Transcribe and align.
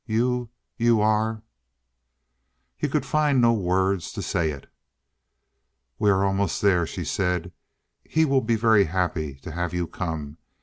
You 0.07 0.49
you 0.77 0.99
are" 0.99 1.43
He 2.79 2.89
could 2.89 3.05
find 3.05 3.39
no 3.39 3.53
words 3.53 4.11
to 4.13 4.23
say 4.23 4.49
it. 4.49 4.65
"We 5.99 6.09
are 6.09 6.25
almost 6.25 6.59
there," 6.59 6.87
she 6.87 7.05
said. 7.05 7.51
"He 8.03 8.25
will 8.25 8.41
be 8.41 8.55
very 8.55 8.85
happy 8.85 9.35
to 9.41 9.51
have 9.51 9.75
you 9.75 9.85
come. 9.85 10.37